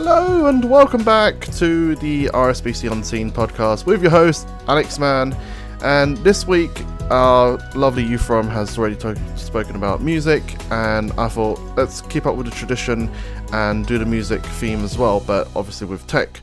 [0.00, 5.36] Hello and welcome back to the RSBC On Scene podcast with your host Alex Mann.
[5.82, 11.26] And this week, our lovely Youth Forum has already to- spoken about music, and I
[11.26, 13.10] thought let's keep up with the tradition
[13.52, 16.42] and do the music theme as well, but obviously with tech.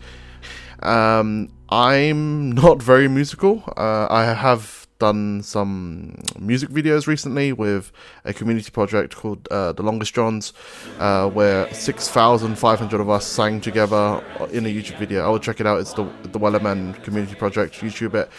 [0.84, 3.64] Um, I'm not very musical.
[3.78, 7.92] Uh, I have done some music videos recently with
[8.24, 10.54] a community project called uh, The Longest Johns,
[11.00, 15.26] uh, where 6,500 of us sang together in a YouTube video.
[15.26, 15.80] I would check it out.
[15.80, 18.30] It's the, the Wellerman Community Project, YouTube it.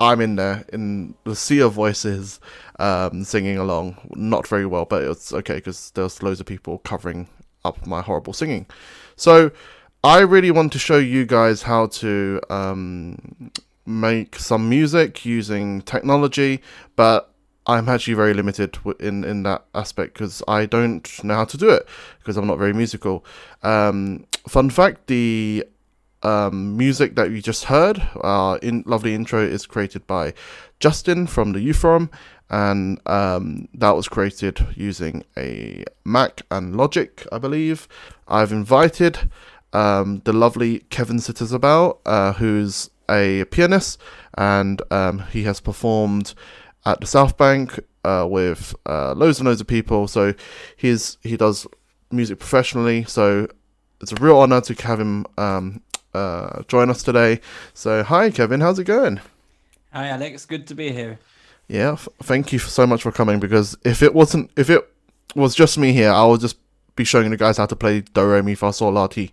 [0.00, 2.40] I'm in there in the sea of voices
[2.78, 3.96] um, singing along.
[4.14, 7.28] Not very well, but it's okay because there's loads of people covering
[7.64, 8.66] up my horrible singing.
[9.16, 9.50] So
[10.02, 13.52] I really want to show you guys how to um,
[13.90, 16.62] make some music using technology,
[16.96, 17.32] but
[17.66, 21.70] I'm actually very limited in in that aspect because I don't know how to do
[21.70, 21.86] it
[22.18, 23.24] because I'm not very musical.
[23.62, 25.64] Um, fun fact: the
[26.22, 30.34] um, music that you just heard, our in lovely intro, is created by
[30.80, 32.10] Justin from the Youth Forum,
[32.48, 37.86] and um, that was created using a Mac and Logic, I believe.
[38.26, 39.30] I've invited
[39.72, 44.00] um, the lovely Kevin Satizabal, uh, who's a pianist,
[44.38, 46.34] and um, he has performed
[46.86, 50.08] at the South Bank uh, with uh, loads and loads of people.
[50.08, 50.34] So
[50.76, 51.66] he's he does
[52.10, 53.04] music professionally.
[53.04, 53.48] So
[54.00, 55.82] it's a real honor to have him um,
[56.14, 57.40] uh, join us today.
[57.74, 58.60] So hi, Kevin.
[58.60, 59.20] How's it going?
[59.92, 60.46] Hi, Alex.
[60.46, 61.18] Good to be here.
[61.68, 63.40] Yeah, f- thank you so much for coming.
[63.40, 64.88] Because if it wasn't, if it
[65.34, 66.56] was just me here, I would just
[66.96, 69.32] be showing the guys how to play Do Re Mi Fa Sol La Ti.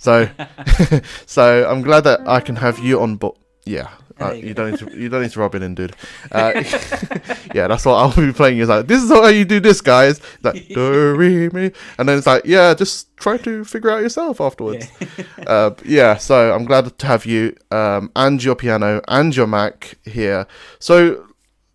[0.00, 0.30] So,
[1.26, 3.36] so I'm glad that I can have you on board.
[3.66, 4.98] Yeah, uh, you, you don't need to.
[4.98, 5.94] You don't need to rub it in, dude.
[6.32, 6.52] Uh,
[7.54, 8.58] yeah, that's what I'll be playing.
[8.58, 10.22] Is like this is how you do this, guys.
[10.42, 14.40] Like do re mi, and then it's like yeah, just try to figure out yourself
[14.40, 14.86] afterwards.
[15.00, 15.44] Yeah.
[15.46, 19.98] uh, yeah so I'm glad to have you um, and your piano and your Mac
[20.04, 20.46] here.
[20.78, 21.26] So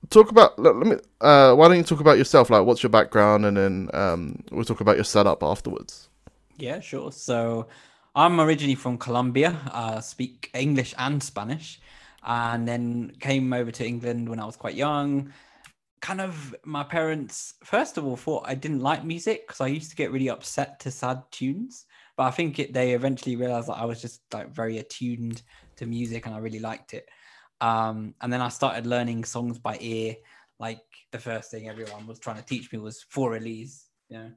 [0.09, 0.57] talk about.
[0.57, 0.95] Let, let me.
[1.21, 2.49] Uh, why don't you talk about yourself?
[2.49, 6.09] Like, what's your background, and then um, we'll talk about your setup afterwards.
[6.57, 7.11] Yeah, sure.
[7.11, 7.67] So
[8.15, 9.59] I'm originally from Colombia.
[9.73, 11.81] I speak English and Spanish,
[12.23, 15.33] and then came over to England when I was quite young.
[15.99, 19.89] Kind of, my parents first of all thought I didn't like music because I used
[19.89, 21.85] to get really upset to sad tunes.
[22.15, 25.41] But I think it, they eventually realized that I was just like very attuned
[25.75, 27.09] to music and I really liked it.
[27.59, 30.15] Um, and then I started learning songs by ear.
[30.57, 30.79] Like
[31.11, 34.31] the first thing everyone was trying to teach me was Für Elise, you know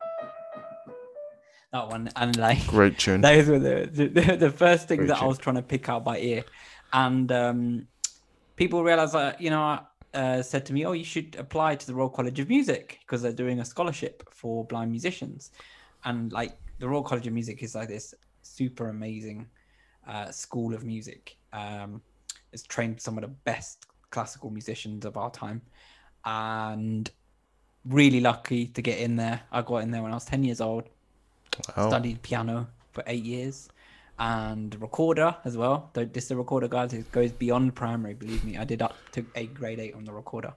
[1.72, 3.20] that one and like great tune.
[3.28, 5.24] those were the the, the first thing great that tune.
[5.24, 6.44] i was trying to pick out by ear.
[6.92, 7.86] And um,
[8.56, 9.80] people realized that you know
[10.14, 13.20] uh, said to me oh you should apply to the royal college of music because
[13.20, 15.50] they're doing a scholarship for blind musicians.
[16.04, 19.46] And like the royal college of music is like this super amazing
[20.06, 21.36] uh, school of music.
[21.52, 22.00] Um,
[22.52, 25.60] it's trained some of the best classical musicians of our time.
[26.24, 27.10] And
[27.84, 29.42] really lucky to get in there.
[29.52, 30.88] I got in there when i was 10 years old
[31.76, 31.88] Wow.
[31.88, 33.68] Studied piano for eight years
[34.18, 35.90] and recorder as well.
[35.92, 36.92] Don't diss the recorder, guys.
[36.92, 38.14] It goes beyond primary.
[38.14, 40.54] Believe me, I did up to a grade eight on the recorder.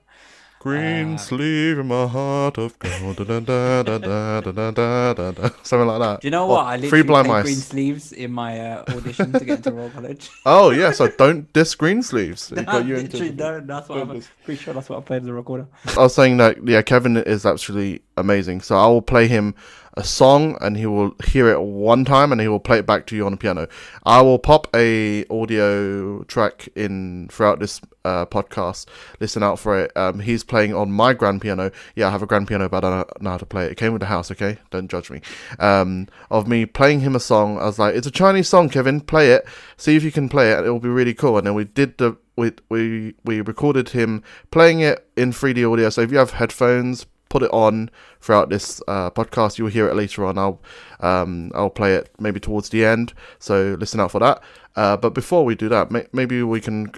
[0.61, 3.17] Green uh, sleeve in my heart of gold.
[3.17, 6.21] Da, da, da, da, da, da, da, da, Something like that.
[6.21, 6.67] Do you know what?
[6.67, 7.43] I literally blind mice.
[7.45, 10.29] green sleeves in my uh, audition to get into Royal College.
[10.45, 12.51] oh yeah, so don't diss Greensleeves.
[12.51, 13.31] no, got you into...
[13.33, 15.65] no, that's what I'm pretty sure that's what I played as a recorder.
[15.97, 18.61] I was saying that yeah, Kevin is absolutely amazing.
[18.61, 19.55] So I will play him
[19.95, 23.05] a song and he will hear it one time and he will play it back
[23.07, 23.67] to you on the piano.
[24.03, 28.87] I will pop a audio track in throughout this uh, podcast.
[29.19, 29.91] Listen out for it.
[29.95, 31.71] Um, he's playing on my grand piano.
[31.95, 33.71] Yeah, I have a grand piano, but I don't know how to play it.
[33.73, 34.57] It came with the house, okay?
[34.69, 35.21] Don't judge me.
[35.59, 37.59] Um, of me playing him a song.
[37.59, 39.01] I was like, it's a Chinese song, Kevin.
[39.01, 39.45] Play it.
[39.77, 40.65] See if you can play it.
[40.65, 41.37] It will be really cool.
[41.37, 45.89] And then we did the we we we recorded him playing it in 3D audio.
[45.89, 47.89] So if you have headphones, put it on
[48.19, 49.57] throughout this uh, podcast.
[49.57, 50.37] You'll hear it later on.
[50.37, 50.61] I'll
[50.99, 53.13] um, I'll play it maybe towards the end.
[53.39, 54.43] So listen out for that.
[54.75, 56.91] Uh, but before we do that, may- maybe we can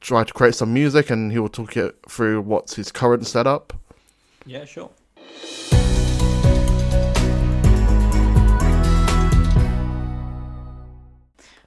[0.00, 3.74] try to create some music, and he will talk you through what's his current setup.
[4.46, 4.90] Yeah, sure.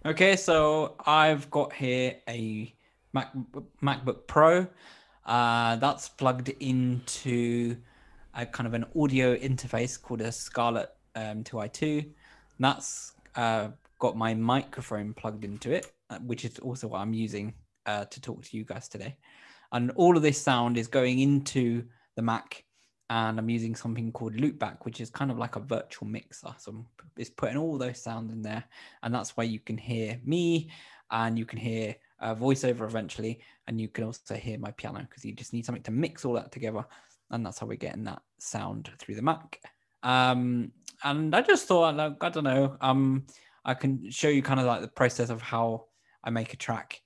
[0.05, 2.73] Okay, so I've got here a
[3.13, 3.31] Mac,
[3.83, 4.67] MacBook Pro.
[5.25, 7.75] Uh, that's plugged into
[8.37, 11.99] a kind of an audio interface called a Scarlett um, 2i2.
[11.99, 12.13] And
[12.59, 13.69] that's uh,
[13.99, 17.53] got my microphone plugged into it, uh, which is also what I'm using
[17.85, 19.17] uh, to talk to you guys today.
[19.71, 21.83] And all of this sound is going into
[22.15, 22.63] the Mac
[23.09, 26.53] and I'm using something called Loopback, which is kind of like a virtual mixer.
[26.57, 26.85] So
[27.15, 28.63] it's putting all those sounds in there,
[29.01, 30.69] and that's why you can hear me,
[31.09, 35.23] and you can hear a voiceover eventually, and you can also hear my piano because
[35.23, 36.85] you just need something to mix all that together,
[37.31, 39.61] and that's how we're getting that sound through the Mac.
[40.03, 40.71] Um,
[41.03, 43.25] and I just thought, like, I don't know, um,
[43.65, 45.85] I can show you kind of like the process of how
[46.23, 47.01] I make a track,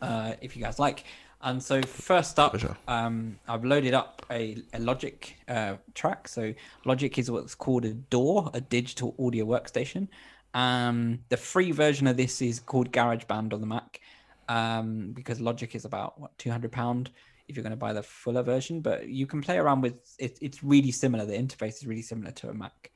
[0.00, 1.04] uh, if you guys like.
[1.42, 2.56] And so first up,
[2.86, 6.28] um, I've loaded up a, a Logic uh, track.
[6.28, 6.54] So
[6.84, 10.08] Logic is what's called a DAW, a digital audio workstation.
[10.54, 14.00] Um, the free version of this is called GarageBand on the Mac
[14.48, 17.10] um, because Logic is about what 200 pound
[17.48, 18.80] if you're going to buy the fuller version.
[18.80, 20.38] But you can play around with it.
[20.40, 21.24] It's really similar.
[21.24, 22.90] The interface is really similar to a Mac,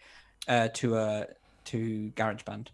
[0.48, 1.26] uh, to a
[1.66, 2.69] to GarageBand.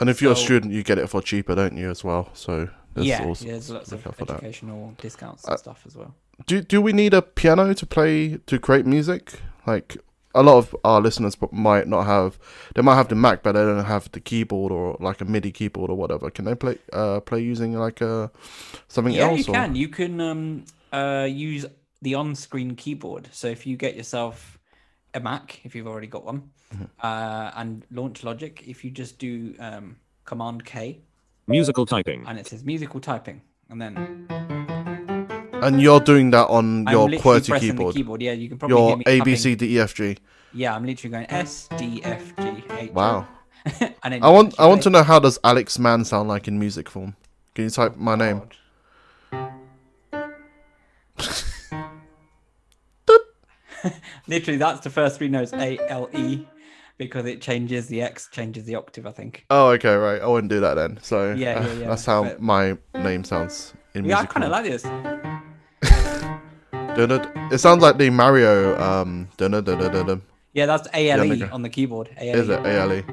[0.00, 2.30] And if you're so, a student, you get it for cheaper, don't you, as well?
[2.34, 4.98] So there's yeah, yeah, there's lots of educational that.
[4.98, 6.14] discounts and uh, stuff as well.
[6.46, 9.40] Do do we need a piano to play to create music?
[9.66, 9.98] Like
[10.34, 12.38] a lot of our listeners might not have,
[12.74, 15.50] they might have the Mac, but they don't have the keyboard or like a MIDI
[15.50, 16.30] keyboard or whatever.
[16.30, 18.30] Can they play uh play using like a
[18.86, 19.40] something yeah, else?
[19.40, 19.54] Yeah, you or?
[19.54, 19.74] can.
[19.74, 21.66] You can um uh use
[22.02, 23.28] the on-screen keyboard.
[23.32, 24.58] So if you get yourself
[25.14, 26.84] a Mac, if you've already got one, mm-hmm.
[27.02, 31.00] uh, and launch Logic, if you just do um, Command K,
[31.46, 34.26] musical typing, and it says musical typing, and then.
[35.60, 37.94] And you're doing that on I'm your QWERTY keyboard.
[37.96, 38.22] keyboard.
[38.22, 40.16] Yeah, you can probably your A B C D E F G.
[40.54, 42.92] Yeah, I'm literally going S D F G H.
[42.92, 43.26] Wow.
[44.04, 46.88] and I want I want to know how does Alex Mann sound like in music
[46.88, 47.16] form.
[47.54, 48.42] Can you type my name?
[54.26, 56.44] Literally, that's the first three notes A L E
[56.98, 59.46] because it changes the X, changes the octave, I think.
[59.50, 60.20] Oh, okay, right.
[60.20, 60.98] I wouldn't do that then.
[61.00, 61.88] So yeah, yeah, yeah.
[61.88, 62.42] that's how but...
[62.42, 64.18] my name sounds in yeah, music.
[64.18, 64.84] Yeah, I kind of like this.
[67.52, 68.76] it sounds like the Mario.
[68.80, 72.10] Um, yeah, that's A L E on the keyboard.
[72.16, 72.40] A-L-E.
[72.40, 73.04] Is it A L E?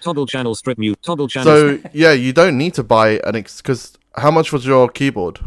[0.00, 0.96] Toggle channel strip mute.
[1.02, 1.46] Toggle channel.
[1.46, 5.40] So yeah, you don't need to buy an ex because how much was your keyboard?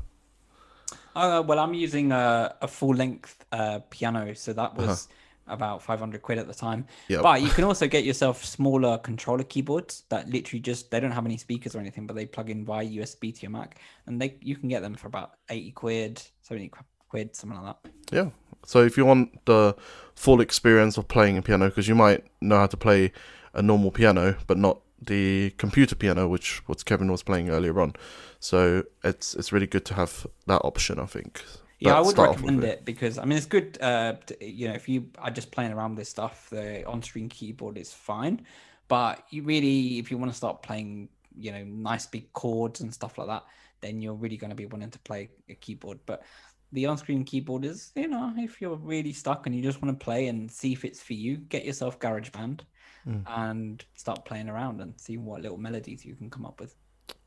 [1.17, 5.07] Uh, well, I'm using a, a full length uh, piano, so that was
[5.47, 5.55] uh-huh.
[5.55, 6.85] about 500 quid at the time.
[7.07, 7.23] Yep.
[7.23, 11.25] But you can also get yourself smaller controller keyboards that literally just they don't have
[11.25, 14.37] any speakers or anything, but they plug in via USB to your Mac, and they
[14.41, 16.71] you can get them for about 80 quid, 70
[17.09, 17.91] quid, something like that.
[18.11, 18.29] Yeah.
[18.63, 19.75] So if you want the
[20.13, 23.11] full experience of playing a piano, because you might know how to play
[23.53, 27.93] a normal piano, but not the computer piano, which what Kevin was playing earlier on.
[28.39, 30.99] So it's it's really good to have that option.
[30.99, 31.43] I think.
[31.79, 32.69] Yeah, I would recommend it.
[32.69, 33.77] it because I mean it's good.
[33.79, 37.29] Uh, to, you know, if you are just playing around with this stuff, the on-screen
[37.29, 38.45] keyboard is fine.
[38.87, 42.93] But you really, if you want to start playing, you know, nice big chords and
[42.93, 43.43] stuff like that,
[43.81, 45.99] then you're really going to be wanting to play a keyboard.
[46.05, 46.23] But
[46.71, 50.03] the on-screen keyboard is, you know, if you're really stuck and you just want to
[50.03, 52.61] play and see if it's for you, get yourself GarageBand
[53.07, 53.21] mm.
[53.27, 56.75] and start playing around and see what little melodies you can come up with.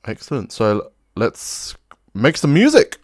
[0.04, 0.52] Excellent.
[0.52, 1.76] So let's
[2.14, 2.98] make some music.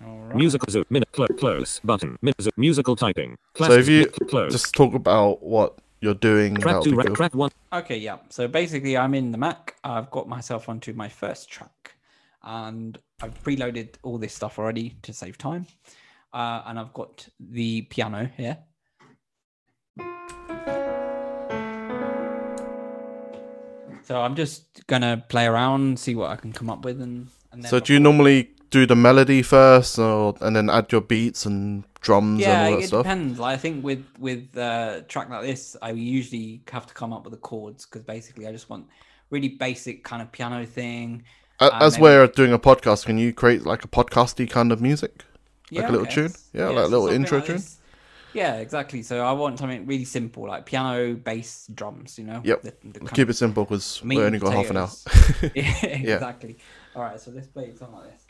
[0.00, 0.36] Right.
[0.36, 3.36] Musical zoom, minute, cl- close, button, minute, musical typing.
[3.54, 4.52] Classic, so if you close.
[4.52, 7.50] just talk about what you're doing, track two, track one.
[7.72, 8.18] Okay, yeah.
[8.28, 9.74] So basically, I'm in the Mac.
[9.82, 11.94] I've got myself onto my first track,
[12.44, 15.66] and I've preloaded all this stuff already to save time.
[16.32, 18.58] Uh, and I've got the piano here.
[24.08, 27.28] So I'm just gonna play around, see what I can come up with, and.
[27.52, 31.44] and so do you normally do the melody first, or and then add your beats
[31.44, 33.02] and drums yeah, and all that it stuff?
[33.02, 33.38] depends.
[33.38, 37.12] Like, I think with with uh, a track like this, I usually have to come
[37.12, 38.86] up with the chords because basically I just want
[39.28, 41.24] really basic kind of piano thing.
[41.60, 45.26] Uh, As we're doing a podcast, can you create like a podcasty kind of music,
[45.70, 46.32] like yeah, a little tune?
[46.54, 47.56] Yeah, yeah, like a little intro like tune.
[47.56, 47.77] This.
[48.32, 49.02] Yeah, exactly.
[49.02, 52.18] So I want something really simple, like piano, bass, drums.
[52.18, 52.42] You know.
[52.44, 52.62] Yep.
[52.62, 54.90] The, the Keep it simple because we only got half an hour.
[55.54, 56.58] yeah, exactly.
[56.94, 58.26] All right, so let's play something like this.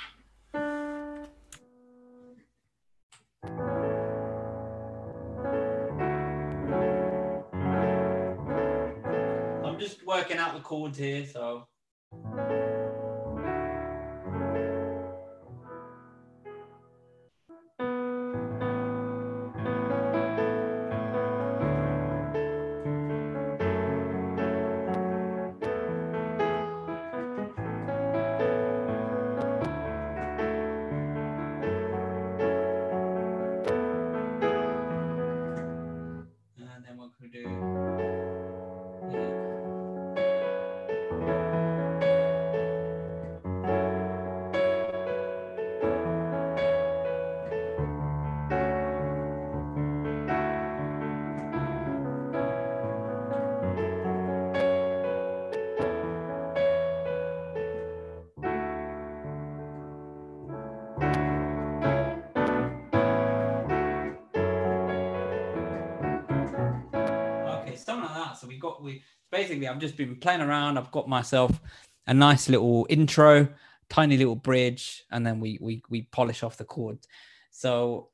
[9.64, 11.66] I'm just working out the chords here, so.
[68.48, 70.78] So we got we basically I've just been playing around.
[70.78, 71.60] I've got myself
[72.06, 73.48] a nice little intro,
[73.90, 77.06] tiny little bridge, and then we we we polish off the chords.
[77.50, 78.08] So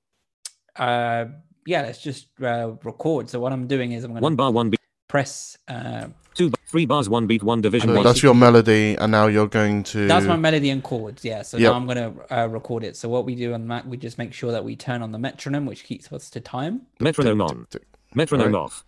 [0.77, 1.27] uh
[1.67, 3.31] yeah, let's just uh, record.
[3.31, 5.57] So what I'm doing is I'm going to One bar, one beat, press.
[5.67, 8.05] Uh, two, three bars, one beat, one division, So one.
[8.05, 10.07] that's your melody, and now you're going to.
[10.07, 11.25] that's my melody and chords.
[11.25, 11.41] Yeah.
[11.41, 11.71] So Yep.
[11.71, 12.99] now I'm going to uh, record it.
[12.99, 15.19] So what we do on Mac, we just make sure that we turn on the
[15.19, 16.83] metronome, which keeps us to time.
[17.01, 17.67] Metronome on.
[18.15, 18.59] Metronome Right.
[18.61, 18.85] off.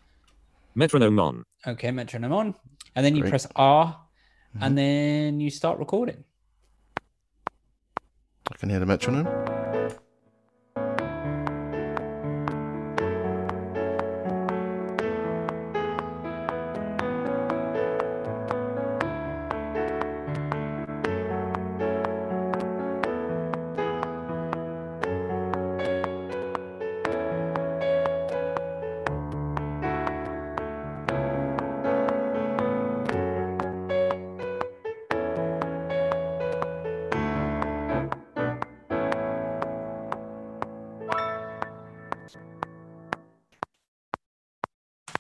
[0.79, 1.45] Metronome on.
[1.67, 2.55] Okay, metronome on,
[2.95, 3.31] and then you Great.
[3.31, 3.99] press R,
[4.61, 4.75] and mm-hmm.
[4.75, 6.23] then you start recording.
[8.53, 9.27] I can hear the metronome.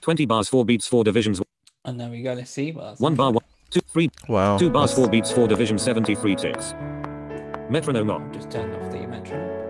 [0.07, 1.43] Twenty bars, four beats, four divisions.
[1.85, 2.33] And there we go.
[2.33, 2.71] Let's see.
[2.71, 4.57] Well, that's One bar, one, two, three, Wow.
[4.57, 6.75] two bars, that's- four beats, four divisions, seventy-three ticks.
[7.69, 8.33] Metronome on.
[8.33, 9.65] Just turn off the metronome.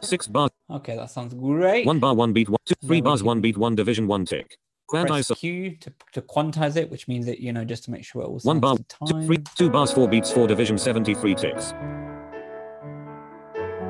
[0.00, 1.86] Six bars, Okay, that sounds great.
[1.86, 4.08] one bar, one beat, one, two, three Then we bars, can- one beat, one division,
[4.08, 4.58] one tick.
[4.88, 5.36] press Quantize.
[5.38, 8.24] Q to, to quantize it, which means that you know just to make sure it
[8.26, 9.24] all One bar, to two, time.
[9.26, 11.72] three, two bars, four beats, four division, seventy-three ticks.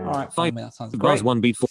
[0.04, 1.08] All right, five fine, that sounds Two great.
[1.08, 1.70] bars, one beat, four.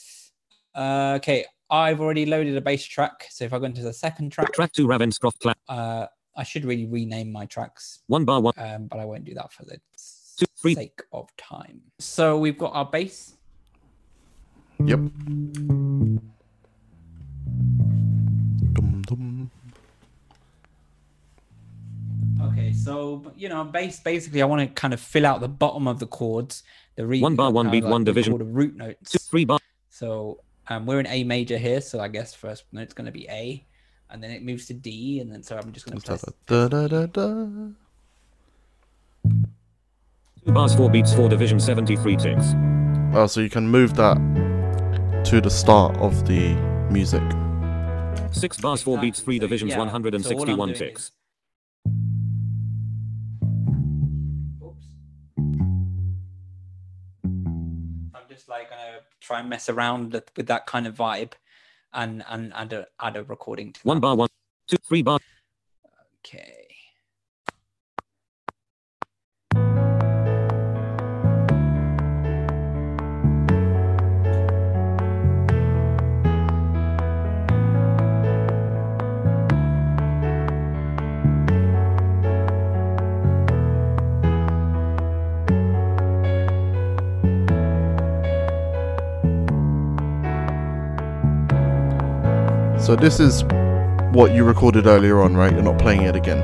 [0.73, 3.25] Uh, okay, I've already loaded a bass track.
[3.29, 5.57] So if I go into the second track, Track two, Ravenscroft clap.
[5.67, 8.53] uh, I should really rename my tracks, One bar, one.
[8.57, 9.79] um, but I won't do that for the
[10.37, 10.75] Two, three.
[10.75, 11.81] sake of time.
[11.99, 13.33] So we've got our bass.
[14.85, 14.99] Yep.
[18.73, 19.51] Dum, dum.
[22.41, 23.99] Okay, so you know, bass.
[23.99, 26.63] Basically, I want to kind of fill out the bottom of the chords.
[26.95, 28.31] The re- One bar, one uh, beat, like one division.
[28.33, 29.11] call the root notes.
[29.11, 29.59] Two, three bar.
[29.89, 33.27] So um, we're in A major here, so I guess first note's going to be
[33.29, 33.65] A,
[34.09, 36.33] and then it moves to D, and then so I'm just going to Let's press.
[36.49, 37.45] have a da da da da.
[40.45, 42.53] Two bars, four beats, four division, seventy-three ticks.
[43.13, 44.17] Oh, so you can move that
[45.25, 46.53] to the start of the
[46.89, 47.23] music.
[48.31, 50.79] Six bars, four beats, three divisions, yeah, one hundred and so all I'm sixty-one doing
[50.79, 51.11] ticks.
[59.27, 61.33] Try and mess around with- that kind of vibe,
[61.93, 64.29] and and add a add a recording to One bar, one,
[64.67, 65.19] two, three bar.
[66.19, 66.56] Okay.
[92.87, 93.43] So this is
[94.13, 95.51] what you recorded earlier on, right?
[95.51, 96.41] You're not playing it again.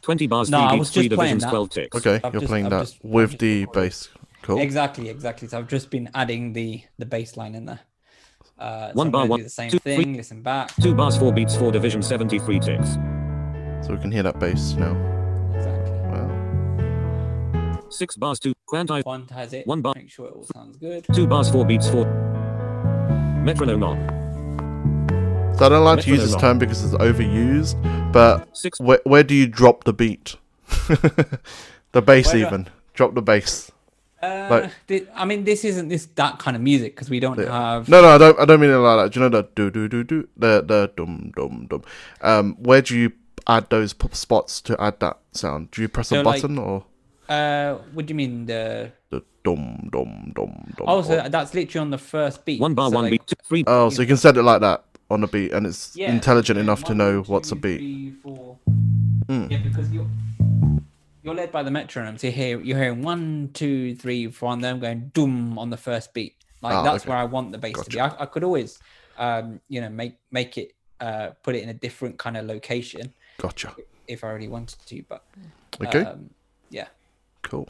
[0.00, 1.50] Twenty bars, No, three I beats, was three just playing that.
[1.50, 1.96] twelve ticks.
[1.96, 3.80] Okay, I've you're just- playing I've that just- with the recorded.
[3.80, 4.08] bass.
[4.42, 4.58] Cool.
[4.58, 5.46] Exactly, exactly.
[5.46, 7.80] So I've just been adding the the bass line in there.
[8.58, 10.02] Uh, so One I'm bar, one, do the same two, thing.
[10.02, 10.14] three.
[10.16, 10.74] Listen back.
[10.80, 12.94] Two bars, four beats, four division, seventy-three ticks.
[13.86, 15.11] So we can hear that bass now.
[17.92, 17.98] Exactly.
[17.98, 17.98] Wow.
[17.98, 18.54] Six bars, two.
[18.68, 19.02] Quantize.
[19.04, 19.66] Quantize it.
[19.66, 19.92] One bar.
[19.96, 21.04] Make sure it all sounds good.
[21.14, 22.06] Two bars, four beats, four.
[23.44, 25.54] Metronome on.
[25.58, 26.40] So I don't like to use this Metronome.
[26.40, 28.80] term because it's overused, but Six.
[28.80, 30.36] where, where do you drop the beat?
[30.88, 32.68] the bass Where do I- even.
[32.94, 33.70] Drop the bass.
[34.22, 37.38] Uh, Like- thi- I mean, this isn't this that kind of music because we don't
[37.38, 37.50] Yeah.
[37.74, 37.88] have.
[37.88, 38.38] No, no, I don't.
[38.38, 39.12] I don't mean it like that.
[39.12, 41.82] Do you know the do do do do the the dum dum dum?
[42.20, 43.12] Um, where do you
[43.48, 45.70] add those p- spots to add that sound?
[45.72, 46.84] Do you press a So, like- button or
[47.28, 48.92] Uh, what do you mean the?
[49.10, 50.86] the dum dum dum dum?
[50.86, 52.60] Oh, so that's literally on the first beat.
[52.60, 53.64] One bar, So, one like, beat, two, three.
[53.66, 56.56] oh, so you can set it like that on the beat, and it's yeah, intelligent
[56.56, 57.78] yeah, enough to know two, what's a beat.
[57.78, 58.58] three, four.
[59.26, 59.50] Mm.
[59.50, 60.06] Yeah, because you're
[61.22, 62.18] you're led by the metronome.
[62.18, 65.76] So you hear you're hearing one, two, three, four, and then going doom on the
[65.76, 66.34] first beat.
[66.60, 67.10] Like Ah, that's okay.
[67.10, 68.00] where I want the bass to be.
[68.00, 68.78] I, I could always,
[69.16, 73.12] um, you know, make make it uh put it in a different kind of location
[73.38, 73.74] Gotcha.
[74.06, 75.02] if I really wanted to.
[75.08, 75.24] But
[75.80, 76.30] Okay, um,
[76.70, 76.86] yeah,
[77.42, 77.68] cool.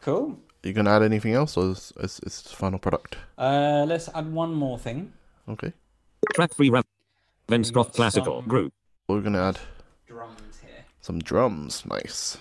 [0.00, 0.38] cool.
[0.62, 3.16] You gonna add anything else, or is, is, is the final product?
[3.38, 5.12] Uh, let's add one more thing.
[5.48, 5.72] Okay,
[6.34, 6.70] Track three.
[6.70, 8.72] Ravenscroft got classical some- group.
[9.08, 9.58] we're gonna add
[10.06, 10.84] Drums here.
[11.00, 11.84] some drums.
[11.86, 12.38] Nice.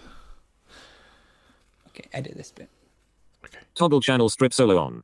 [1.89, 2.69] Okay, edit this bit.
[3.45, 3.59] Okay.
[3.75, 5.03] Toggle channel strip solo on.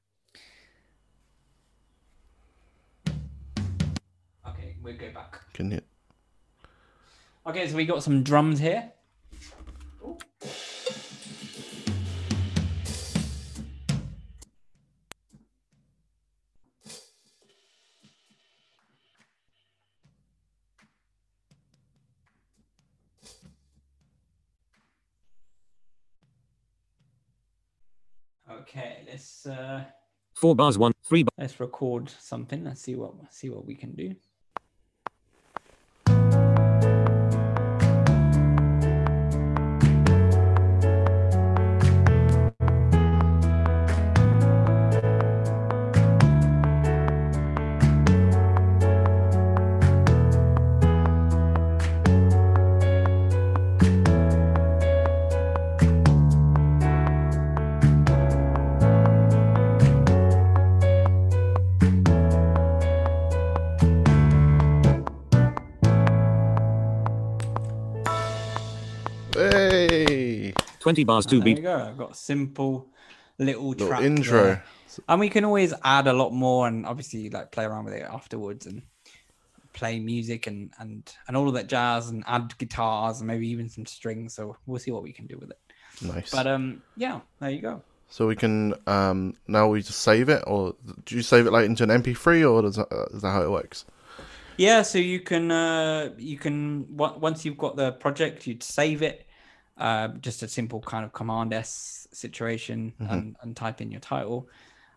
[4.47, 5.39] Okay, we'll go back.
[5.53, 5.81] Can you?
[7.45, 8.91] Okay, so we got some drums here.
[29.45, 29.83] Let's uh,
[30.35, 31.31] Four bars one, three bar.
[31.37, 32.63] let's record something.
[32.63, 34.15] Let's see what see what we can do.
[70.93, 71.87] 20 bars And two there you go.
[71.89, 72.87] I've got a simple
[73.39, 74.43] little, little track intro.
[74.43, 74.63] there.
[75.09, 78.03] And we can always add a lot more and obviously like play around with it
[78.03, 78.83] afterwards and
[79.73, 83.69] play music and and and all of that jazz and add guitars and maybe even
[83.69, 84.35] some strings.
[84.35, 85.59] So we'll see what we can do with it.
[86.01, 86.29] Nice.
[86.31, 87.81] But um yeah, there you go.
[88.07, 91.65] so we can um now we just save it, or do you save it like
[91.65, 93.85] into an MP3, or does that, uh, is that how it works?
[94.57, 99.01] Yeah, so you can uh you can on- once you've got the project, you'd save
[99.01, 99.25] it.
[99.77, 104.47] Uh, just a simple kind of command S situation and, and type in your title.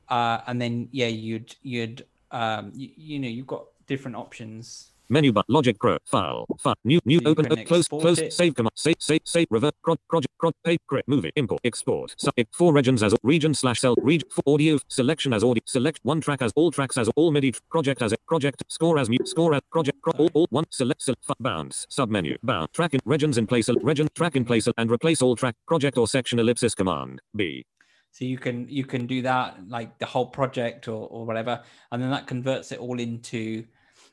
[0.09, 5.33] Uh, and then yeah, you'd you'd um you, you know you've got different options Menu
[5.33, 5.45] bar.
[5.49, 5.99] Logic Pro.
[6.05, 6.47] File.
[6.59, 6.75] File.
[6.85, 7.01] New.
[7.05, 7.21] New.
[7.23, 7.64] You Open.
[7.64, 7.88] close.
[7.88, 8.19] Close.
[8.19, 8.33] it.
[8.33, 8.73] Save command.
[8.75, 8.97] Save.
[8.99, 9.21] Save.
[9.25, 9.47] Save.
[9.51, 9.75] Revert.
[9.85, 9.99] Prod.
[10.09, 10.33] Project.
[10.38, 10.53] Prod.
[10.88, 11.05] Create.
[11.07, 11.31] Movie.
[11.37, 11.61] Import.
[11.64, 12.14] Export.
[12.19, 12.35] Sub.
[12.53, 13.95] Four regions as region slash cell.
[14.03, 14.29] Region.
[14.31, 14.79] For audio.
[14.88, 15.62] Selection as audio.
[15.66, 17.55] Select one track as all tracks as all MIDI.
[17.71, 18.64] Project as a project.
[18.69, 19.29] Score as mute.
[19.29, 20.01] Score as project.
[20.03, 20.31] Pro, all.
[20.35, 20.47] All.
[20.51, 20.64] One.
[20.71, 21.03] Select.
[21.03, 21.23] Select.
[21.40, 21.87] Bounds.
[21.90, 22.37] Submenu.
[22.42, 22.73] Bound.
[22.73, 23.69] Track in regions in place.
[23.83, 24.09] Region.
[24.14, 25.55] Track in place and replace all track.
[25.66, 27.21] Project or section ellipsis command.
[27.35, 27.64] B.
[28.11, 32.03] so you can you can do that like the whole project or, or whatever and
[32.03, 33.64] then that converts it all into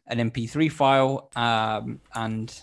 [0.07, 2.61] an mp3 file um, and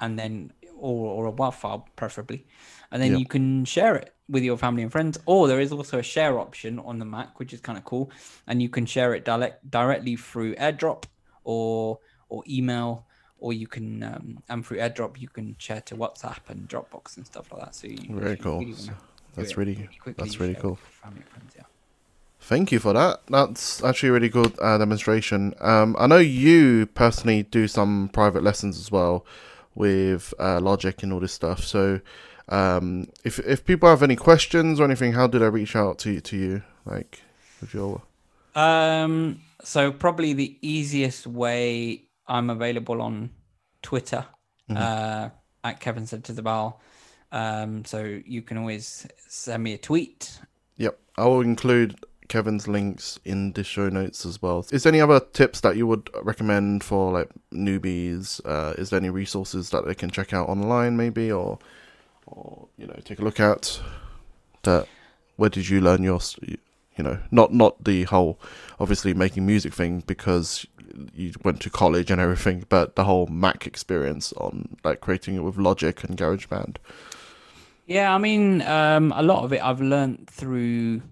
[0.00, 2.46] and then or, or a WAV file preferably
[2.90, 3.18] and then Yeah.
[3.18, 6.38] you can share it with your family and friends or there is also a share
[6.38, 8.10] option on the mac which is kind of cool
[8.46, 11.04] and you can share it direct, directly through airdrop
[11.44, 13.06] or or email
[13.38, 17.26] or you can um, and through airdrop you can share to whatsapp and dropbox and
[17.26, 18.58] stuff like that so you Very you cool.
[18.60, 18.74] really
[19.34, 20.76] That's really that's really cool.
[21.02, 21.64] family and friends, yeah.
[22.50, 23.20] Thank you for that.
[23.28, 25.54] That's actually a really good uh, demonstration.
[25.60, 29.24] Um, I know you personally do some private lessons as well
[29.76, 31.62] with uh, Logic and all this stuff.
[31.62, 32.00] So,
[32.48, 36.20] um, if if people have any questions or anything, how do they reach out to
[36.20, 36.62] to you?
[36.84, 37.22] Like,
[37.60, 38.02] with your
[38.56, 43.30] Um, so probably the easiest way I'm available on
[43.80, 44.26] Twitter
[44.74, 45.28] uh,
[45.62, 46.80] at Kevin Satizabal.
[47.30, 50.40] Um, so you can always send me a tweet.
[50.78, 51.94] Yep, I will include
[52.30, 54.64] Kevin's links in the show notes as well.
[54.70, 58.40] Is there any other tips that you would recommend for like newbies?
[58.44, 61.58] Uh, is there any resources that they can check out online, maybe, or
[62.26, 63.80] or you know take a look at?
[64.62, 64.86] That
[65.36, 68.38] where did you learn your you know not not the whole
[68.78, 70.64] obviously making music thing because
[71.12, 75.40] you went to college and everything, but the whole Mac experience on like creating it
[75.40, 76.76] with Logic and GarageBand.
[77.86, 81.02] Yeah, I mean, um, a lot of it I've learned through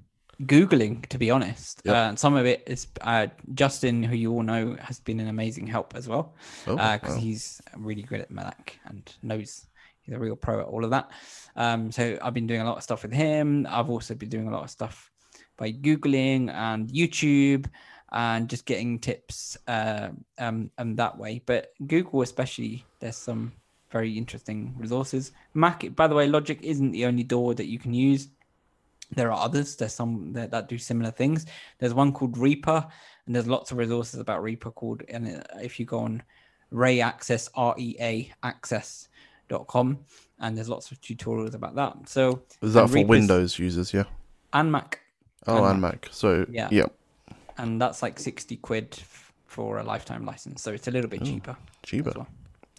[0.43, 1.83] googling, to be honest.
[1.85, 1.95] Yep.
[1.95, 5.29] Uh, and some of it is uh, Justin, who you all know, has been an
[5.29, 6.35] amazing help as well
[6.67, 7.21] Oh, because wow.
[7.21, 9.67] he's really good at Mac and knows
[10.03, 11.11] he's a real pro at all of that.
[11.57, 13.67] Um, so I've been doing a lot of stuff with him.
[13.69, 15.11] I've also been doing a lot of stuff
[15.57, 17.67] by googling and YouTube
[18.13, 21.43] and just getting tips uh, um, and that way.
[21.45, 23.53] But Google, especially, there's some
[23.91, 25.33] very interesting resources.
[25.55, 28.29] Mac, by the way, Logic isn't the only DAW that you can use.
[29.15, 29.77] There are others.
[29.77, 31.47] There's some that, that do similar things.
[31.79, 32.87] There's one called Reaper,
[33.27, 35.03] and there's lots of resources about Reaper called.
[35.09, 36.23] And uh, if you go on
[36.73, 39.99] ReaAccess, R E A Access.com,
[40.41, 42.09] and there's lots of tutorials about that.
[42.09, 43.93] So Is that for Reaper's- Windows users?
[43.95, 44.05] Yeah.
[44.53, 45.01] and Mac,
[45.47, 46.09] Oh, and and Mac.
[46.11, 46.69] So Yeah.
[46.71, 46.87] yeah,
[47.57, 50.63] and that's like 60 quid f- for a lifetime license.
[50.63, 51.57] So it's a little bit cheaper.
[51.83, 52.13] cheaper.
[52.15, 52.29] well.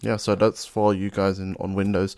[0.02, 2.16] Yeah, so that's for you guys in on Windows.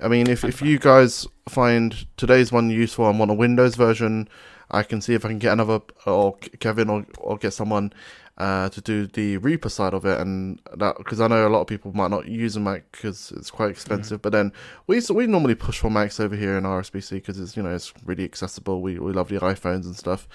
[0.00, 4.28] I mean, if if you guys find today's one useful and want a Windows version,
[4.70, 7.92] I can see if I can get another or Kevin or or get someone
[8.38, 11.62] uh, to do the Reaper side of it, and that because I know a lot
[11.62, 14.18] of people might not use a Mac because it's quite expensive.
[14.18, 14.22] Mm.
[14.22, 14.52] But then
[14.86, 17.94] we we normally push for Macs over here in RSBC because it's you know it's
[18.04, 18.82] really accessible.
[18.82, 20.28] We we love the iPhones and stuff.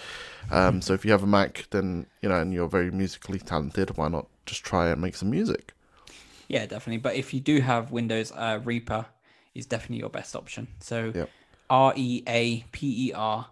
[0.50, 3.96] Um, so if you have a Mac, then you know, and you're very musically talented,
[3.98, 5.74] why not just try and make some music?
[6.48, 6.98] Yeah, definitely.
[6.98, 9.06] But if you do have Windows, uh, Reaper
[9.54, 10.68] is definitely your best option.
[10.80, 11.28] So
[11.70, 13.48] R E A P E R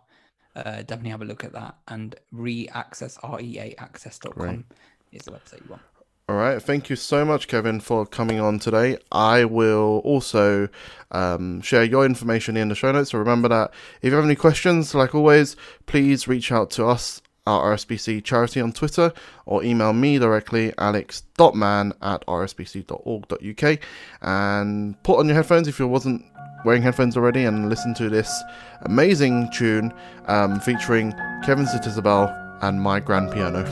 [0.55, 1.75] uh, definitely have a look at that.
[1.87, 4.63] And ReaAccess, R-E-A access.com right.
[5.11, 5.81] is the website you want.
[6.27, 6.61] All right.
[6.61, 8.97] Thank you so much, Kevin, for coming on today.
[9.11, 10.69] I will also
[11.11, 13.11] um, share your information in the show notes.
[13.11, 15.55] So remember that if you have any questions, like always,
[15.87, 19.11] please reach out to us our RSBC charity on Twitter
[19.45, 23.79] or email me directly, alex.man at rsbc.org.uk
[24.21, 26.23] and put on your headphones if you wasn't
[26.65, 28.43] wearing headphones already and listen to this
[28.83, 29.93] amazing tune
[30.27, 31.11] um, featuring
[31.45, 33.65] Kevin Satizabal and my grand piano.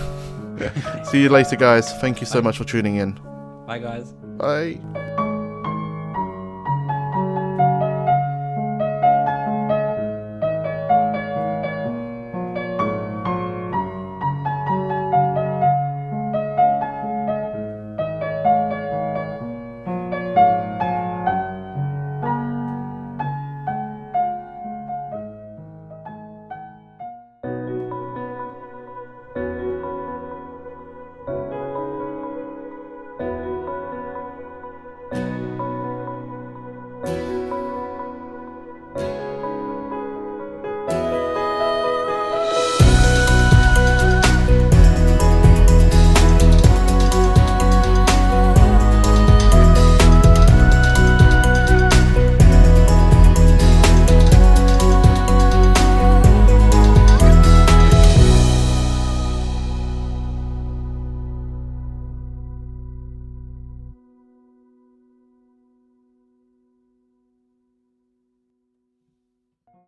[1.03, 1.93] See you later, guys.
[1.99, 3.19] Thank you so much for tuning in.
[3.65, 4.13] Bye, guys.
[4.37, 4.79] Bye.